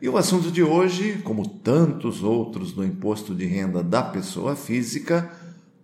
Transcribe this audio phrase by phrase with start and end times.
[0.00, 5.28] E o assunto de hoje, como tantos outros no imposto de renda da pessoa física,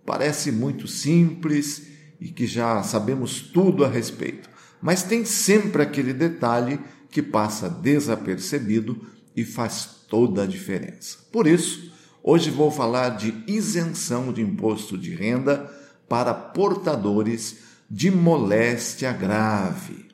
[0.05, 1.87] parece muito simples
[2.21, 4.49] e que já sabemos tudo a respeito,
[4.81, 6.79] mas tem sempre aquele detalhe
[7.09, 9.05] que passa desapercebido
[9.35, 11.17] e faz toda a diferença.
[11.29, 11.91] Por isso,
[12.23, 15.69] hoje vou falar de isenção de imposto de renda
[16.07, 17.57] para portadores
[17.91, 20.05] de moléstia grave.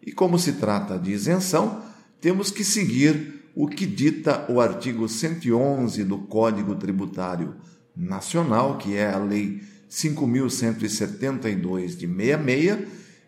[0.00, 1.82] E como se trata de isenção,
[2.18, 7.54] temos que seguir o que dita o artigo 111 do Código Tributário
[7.94, 12.78] Nacional, que é a Lei 5.172 de 66,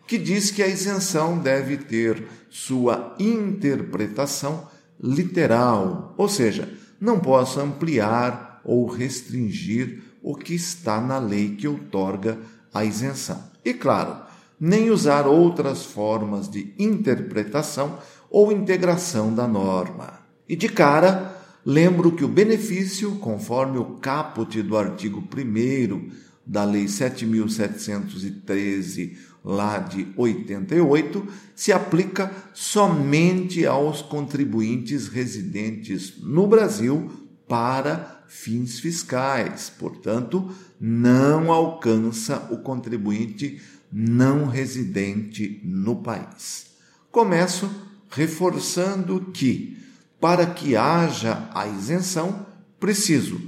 [0.07, 4.67] que diz que a isenção deve ter sua interpretação
[4.99, 12.39] literal, ou seja, não posso ampliar ou restringir o que está na lei que outorga
[12.73, 13.43] a isenção.
[13.63, 14.23] E claro,
[14.59, 17.99] nem usar outras formas de interpretação
[18.35, 20.19] ou integração da norma.
[20.45, 26.11] E de cara, lembro que o benefício, conforme o caput do artigo 1
[26.45, 31.25] da Lei 7713, lá de 88,
[31.55, 37.09] se aplica somente aos contribuintes residentes no Brasil
[37.47, 39.71] para fins fiscais.
[39.79, 46.75] Portanto, não alcança o contribuinte não residente no país.
[47.09, 49.77] Começo reforçando que,
[50.21, 52.45] para que haja a isenção,
[52.79, 53.41] preciso,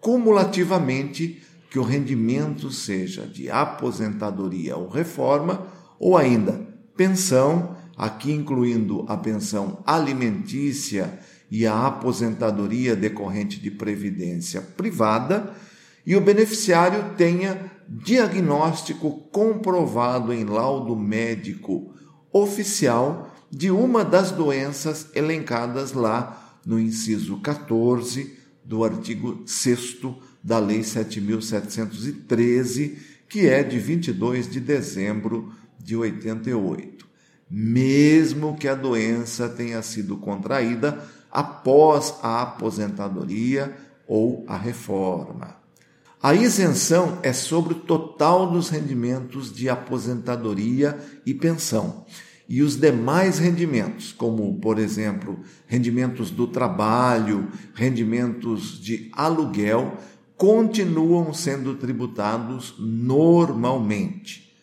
[0.00, 5.68] cumulativamente, que o rendimento seja de aposentadoria ou reforma,
[6.00, 15.54] ou ainda pensão, aqui incluindo a pensão alimentícia e a aposentadoria decorrente de previdência privada,
[16.04, 21.94] e o beneficiário tenha diagnóstico comprovado em laudo médico
[22.32, 29.98] oficial de uma das doenças elencadas lá no inciso 14 do artigo 6
[30.42, 32.96] da Lei 7.713,
[33.28, 37.06] que é de 22 de dezembro de 88,
[37.50, 43.74] mesmo que a doença tenha sido contraída após a aposentadoria
[44.06, 45.56] ou a reforma.
[46.22, 52.04] A isenção é sobre o total dos rendimentos de aposentadoria e pensão
[52.48, 59.98] e os demais rendimentos, como, por exemplo, rendimentos do trabalho, rendimentos de aluguel,
[60.36, 64.54] continuam sendo tributados normalmente.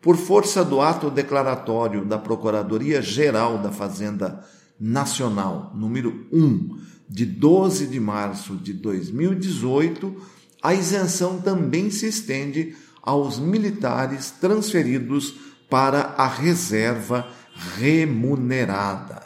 [0.00, 4.44] Por força do ato declaratório da Procuradoria Geral da Fazenda
[4.78, 6.76] Nacional, número 1,
[7.08, 10.14] de 12 de março de 2018,
[10.62, 17.26] a isenção também se estende aos militares transferidos para a reserva
[17.78, 19.22] remunerada.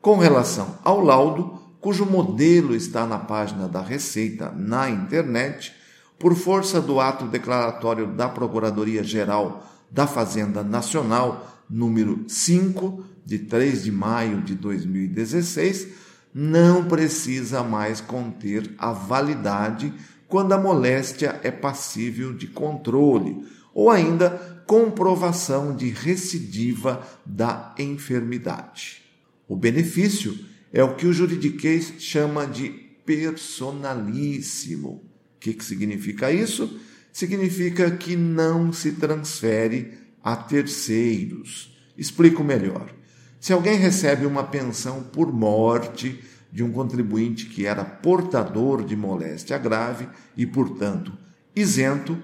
[0.00, 5.74] Com relação ao laudo, cujo modelo está na página da Receita na internet,
[6.18, 13.92] por força do ato declaratório da Procuradoria-Geral da Fazenda Nacional, número 5, de 3 de
[13.92, 15.88] maio de 2016,
[16.32, 19.92] não precisa mais conter a validade
[20.26, 29.02] quando a moléstia é passível de controle ou ainda comprovação de recidiva da enfermidade.
[29.48, 30.38] O benefício
[30.72, 32.70] é o que o juridiquês chama de
[33.04, 34.88] personalíssimo.
[34.88, 35.02] O
[35.40, 36.80] que, que significa isso?
[37.12, 39.92] Significa que não se transfere
[40.22, 41.76] a terceiros.
[41.98, 42.94] Explico melhor.
[43.38, 46.22] Se alguém recebe uma pensão por morte
[46.52, 51.12] de um contribuinte que era portador de moléstia grave e, portanto,
[51.54, 52.16] isento,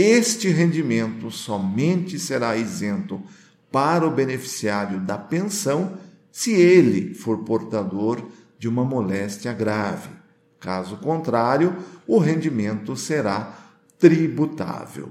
[0.00, 3.20] este rendimento somente será isento
[3.68, 5.98] para o beneficiário da pensão
[6.30, 8.22] se ele for portador
[8.56, 10.10] de uma moléstia grave.
[10.60, 13.58] Caso contrário, o rendimento será
[13.98, 15.10] tributável.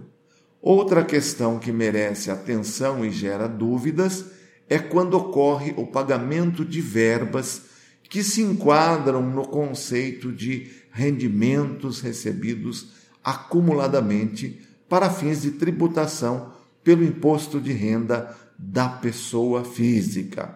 [0.61, 4.23] Outra questão que merece atenção e gera dúvidas
[4.69, 7.63] é quando ocorre o pagamento de verbas
[8.03, 16.51] que se enquadram no conceito de rendimentos recebidos acumuladamente para fins de tributação
[16.83, 20.55] pelo imposto de renda da pessoa física.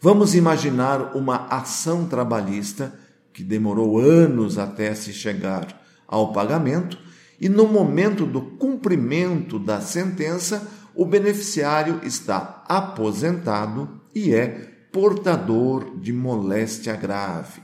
[0.00, 2.94] Vamos imaginar uma ação trabalhista
[3.32, 6.98] que demorou anos até se chegar ao pagamento,
[7.40, 14.48] e no momento do cumprimento da sentença, o beneficiário está aposentado e é
[14.92, 17.62] portador de moléstia grave.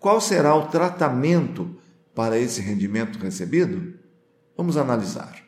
[0.00, 1.76] Qual será o tratamento
[2.14, 3.94] para esse rendimento recebido?
[4.56, 5.42] Vamos analisar.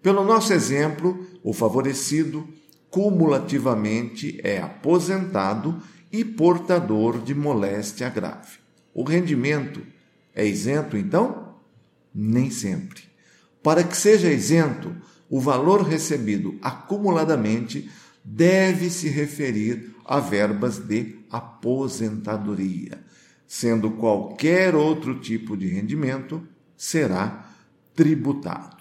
[0.00, 2.48] Pelo nosso exemplo, o favorecido
[2.88, 8.58] cumulativamente é aposentado e portador de moléstia grave.
[8.94, 9.82] O rendimento
[10.34, 11.56] é isento, então?
[12.14, 13.02] Nem sempre.
[13.62, 14.94] Para que seja isento,
[15.28, 17.90] o valor recebido acumuladamente
[18.24, 23.04] deve se referir a verbas de aposentadoria,
[23.46, 26.42] sendo qualquer outro tipo de rendimento
[26.76, 27.48] será
[27.98, 28.76] tributado.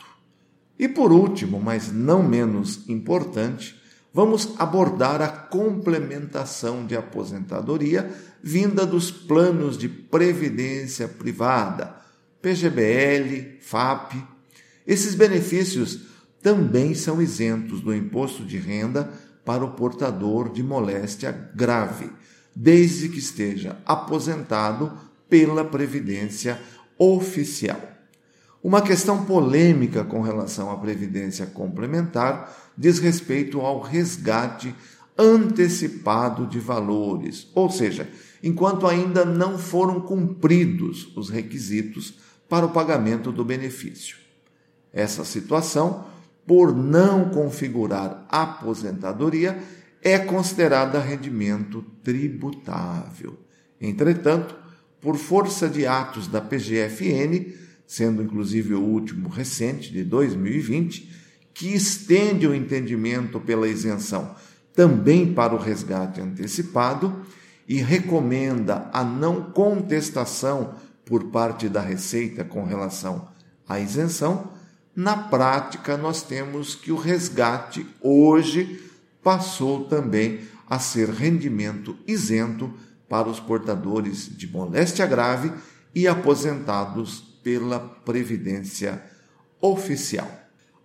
[0.77, 3.75] E por último, mas não menos importante,
[4.13, 11.95] vamos abordar a complementação de aposentadoria vinda dos planos de previdência privada,
[12.43, 14.13] PGBL, FAP.
[14.85, 16.01] Esses benefícios
[16.39, 19.11] também são isentos do imposto de renda
[19.43, 22.11] para o portador de moléstia grave,
[22.55, 24.95] desde que esteja aposentado
[25.27, 26.61] pela Previdência
[26.99, 27.96] Oficial.
[28.67, 34.75] Uma questão polêmica com relação à Previdência Complementar diz respeito ao resgate
[35.17, 38.09] antecipado de valores, ou seja,
[38.43, 42.15] enquanto ainda não foram cumpridos os requisitos
[42.49, 44.17] para o pagamento do benefício.
[44.91, 46.03] Essa situação
[46.45, 49.63] por não configurar aposentadoria,
[50.01, 53.39] é considerada rendimento tributável.
[53.79, 54.57] Entretanto,
[54.99, 61.09] por força de atos da PGFN, sendo inclusive o último recente, de 2020,
[61.53, 64.35] que estende o entendimento pela isenção
[64.75, 67.23] também para o resgate antecipado
[67.67, 73.27] e recomenda a não contestação por parte da Receita com relação
[73.67, 74.51] à isenção,
[74.95, 78.83] na prática, nós temos que o resgate hoje
[79.23, 82.73] passou também a ser rendimento isento
[83.07, 85.51] para os portadores de moléstia grave
[85.93, 89.01] e aposentados pela Previdência
[89.61, 90.29] Oficial.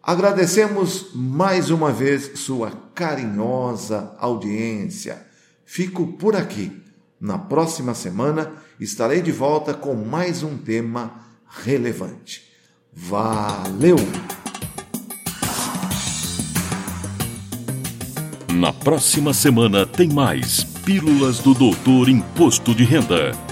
[0.01, 5.27] Agradecemos mais uma vez sua carinhosa audiência.
[5.65, 6.71] Fico por aqui.
[7.21, 12.49] Na próxima semana estarei de volta com mais um tema relevante.
[12.93, 13.97] Valeu!
[18.55, 23.52] Na próxima semana tem mais Pílulas do Doutor Imposto de Renda.